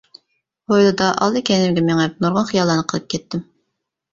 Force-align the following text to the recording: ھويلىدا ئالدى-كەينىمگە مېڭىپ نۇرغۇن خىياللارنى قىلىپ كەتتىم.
ھويلىدا 0.73 1.09
ئالدى-كەينىمگە 1.17 1.83
مېڭىپ 1.91 2.17
نۇرغۇن 2.27 2.51
خىياللارنى 2.53 2.87
قىلىپ 2.95 3.07
كەتتىم. 3.17 3.45